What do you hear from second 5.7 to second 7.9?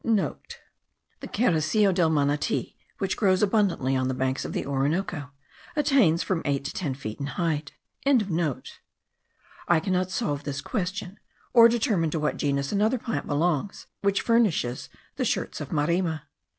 attains from eight to ten feet in height.)